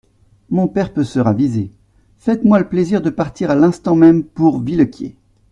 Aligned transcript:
Mon 0.49 0.67
père 0.67 0.93
peut 0.93 1.03
se 1.03 1.19
raviser; 1.19 1.69
faites-moi 2.17 2.57
le 2.57 2.67
plaisir 2.67 3.03
de 3.03 3.11
partir 3.11 3.51
à 3.51 3.55
l'instant 3.55 3.95
même 3.95 4.23
pour 4.23 4.59
Villequier. 4.59 5.15